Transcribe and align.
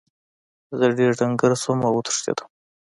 زه 0.77 0.85
ډیر 0.97 1.11
ډنګر 1.19 1.51
شوم 1.63 1.79
او 1.87 1.93
وتښتیدم. 1.95 2.49